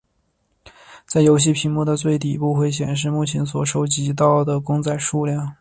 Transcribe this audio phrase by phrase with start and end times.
[1.05, 5.47] 在游戏萤幕的最底部会显示目前所收集到的公仔数量。